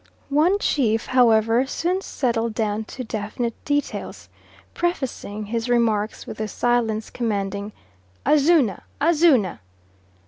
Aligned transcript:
One 0.29 0.57
chief, 0.57 1.05
however, 1.05 1.67
soon 1.67 2.01
settled 2.01 2.55
down 2.55 2.85
to 2.85 3.03
definite 3.03 3.53
details, 3.65 4.29
prefacing 4.73 5.45
his 5.45 5.69
remarks 5.69 6.25
with 6.25 6.37
the 6.37 6.47
silence 6.47 7.11
commanding 7.11 7.71
"Azuna! 8.25 8.81
Azuna!" 8.99 9.59